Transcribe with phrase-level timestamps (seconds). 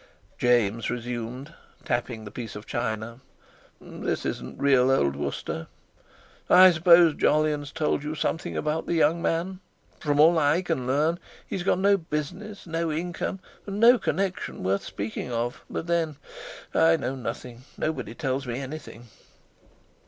[0.39, 1.53] James resumed,
[1.85, 3.19] tapping the piece of china:
[3.79, 5.67] "This isn't real old Worcester.
[6.49, 9.59] I s'pose Jolyon's told you something about the young man.
[9.99, 14.83] From all I can learn, he's got no business, no income, and no connection worth
[14.83, 16.15] speaking of; but then,
[16.73, 19.05] I know nothing—nobody tells me anything."